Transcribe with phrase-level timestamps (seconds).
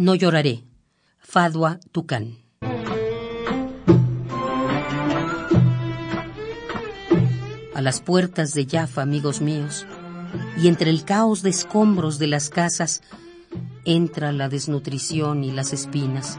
[0.00, 0.62] No lloraré.
[1.18, 2.38] Fadua Tucán.
[7.74, 9.88] A las puertas de Jaffa, amigos míos,
[10.56, 13.02] y entre el caos de escombros de las casas,
[13.84, 16.38] entra la desnutrición y las espinas.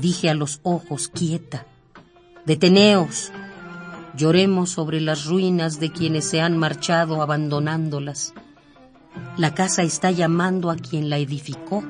[0.00, 1.66] Dije a los ojos, quieta,
[2.46, 3.30] deteneos,
[4.16, 8.32] Lloremos sobre las ruinas de quienes se han marchado abandonándolas.
[9.36, 11.84] La casa está llamando a quien la edificó.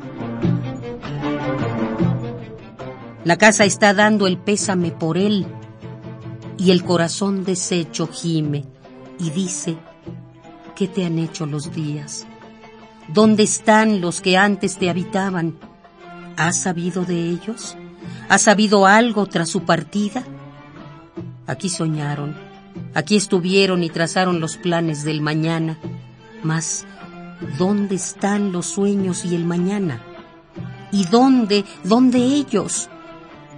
[3.25, 5.47] La casa está dando el pésame por él
[6.59, 8.65] y el corazón deshecho gime
[9.21, 9.77] y dice,
[10.75, 12.27] ¿qué te han hecho los días?
[13.09, 15.57] ¿Dónde están los que antes te habitaban?
[16.37, 17.77] ¿Has sabido de ellos?
[18.29, 20.25] ¿Has sabido algo tras su partida?
[21.47, 22.37] Aquí soñaron,
[22.95, 25.79] aquí estuvieron y trazaron los planes del mañana.
[26.43, 26.87] Mas,
[27.59, 30.03] ¿dónde están los sueños y el mañana?
[30.91, 32.89] ¿Y dónde, dónde ellos?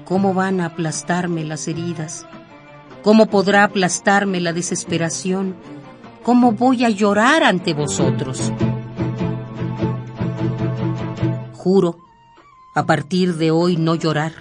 [0.05, 2.27] ¿Cómo van a aplastarme las heridas?
[3.03, 5.57] ¿Cómo podrá aplastarme la desesperación?
[6.23, 8.53] ¿Cómo voy a llorar ante vosotros?
[11.55, 11.97] Juro,
[12.75, 14.33] a partir de hoy no llorar.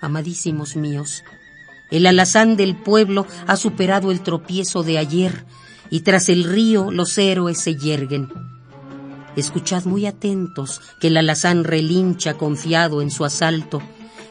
[0.00, 1.24] Amadísimos míos,
[1.92, 5.44] el alazán del pueblo ha superado el tropiezo de ayer
[5.90, 8.32] y tras el río los héroes se yerguen.
[9.36, 13.82] Escuchad muy atentos que el alazán relincha confiado en su asalto,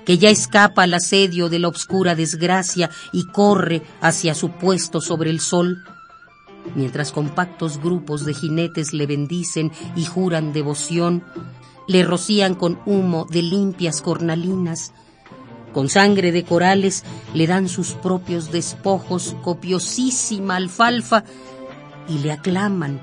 [0.05, 5.29] que ya escapa al asedio de la obscura desgracia y corre hacia su puesto sobre
[5.29, 5.83] el sol,
[6.75, 11.23] mientras compactos grupos de jinetes le bendicen y juran devoción,
[11.87, 14.93] le rocían con humo de limpias cornalinas,
[15.71, 21.23] con sangre de corales le dan sus propios despojos, copiosísima alfalfa,
[22.07, 23.01] y le aclaman,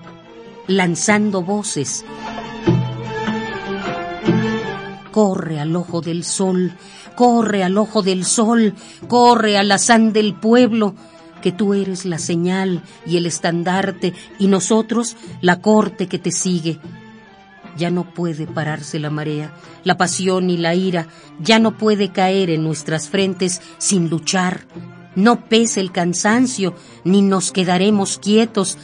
[0.66, 2.04] lanzando voces.
[5.10, 6.74] Corre al ojo del sol,
[7.16, 8.74] corre al ojo del sol,
[9.08, 10.94] corre al azán del pueblo,
[11.42, 16.78] que tú eres la señal y el estandarte, y nosotros la corte que te sigue
[17.78, 21.06] ya no puede pararse la marea, la pasión y la ira
[21.40, 24.66] ya no puede caer en nuestras frentes sin luchar.
[25.14, 26.74] No pese el cansancio,
[27.04, 28.76] ni nos quedaremos quietos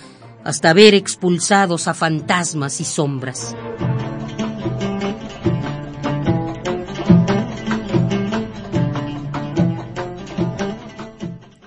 [0.44, 3.54] hasta ver expulsados a fantasmas y sombras.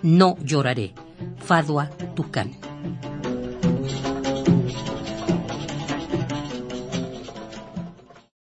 [0.01, 0.93] No lloraré.
[1.45, 2.66] Fadua Tucán.